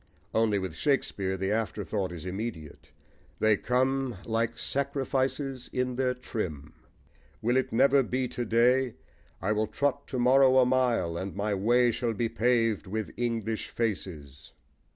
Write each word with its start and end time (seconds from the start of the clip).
Only, 0.33 0.57
with 0.57 0.73
Shakespeare, 0.73 1.37
the 1.37 1.51
afterthought 1.51 2.11
is 2.11 2.25
immediate: 2.25 2.89
They 3.37 3.55
come 3.55 4.15
like 4.25 4.57
sacrifices 4.57 5.69
in 5.71 5.95
their 5.95 6.15
trim. 6.15 6.73
Will 7.39 7.55
it 7.55 7.71
never 7.71 8.01
be 8.01 8.27
to 8.29 8.43
day? 8.43 8.95
I 9.43 9.51
will 9.51 9.67
trot 9.67 10.07
to 10.07 10.17
morrow 10.17 10.57
a 10.57 10.65
mile, 10.65 11.17
and 11.17 11.35
my 11.35 11.53
way 11.53 11.91
shall 11.91 12.13
be 12.13 12.29
paved 12.29 12.87
with 12.87 13.11
English 13.15 13.69
faces. 13.69 14.53